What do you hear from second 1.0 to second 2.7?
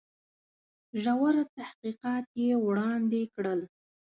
ژور تحقیقات یې